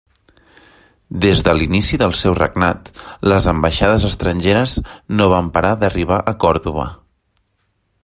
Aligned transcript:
Des 1.25 1.43
de 1.47 1.53
l'inici 1.57 1.99
del 2.03 2.15
seu 2.21 2.37
regnat, 2.39 2.89
les 3.33 3.49
ambaixades 3.53 4.09
estrangeres 4.11 4.77
no 5.21 5.31
van 5.37 5.55
parar 5.59 5.77
d'arribar 5.83 6.23
a 6.33 6.39
Còrdova. 6.47 6.93